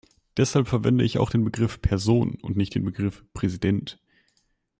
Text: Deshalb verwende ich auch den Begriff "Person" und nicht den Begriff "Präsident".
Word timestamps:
Deshalb 0.35 0.67
verwende 0.67 1.03
ich 1.03 1.19
auch 1.19 1.29
den 1.29 1.43
Begriff 1.43 1.79
"Person" 1.79 2.33
und 2.41 2.57
nicht 2.57 2.73
den 2.73 2.83
Begriff 2.85 3.23
"Präsident". 3.35 3.99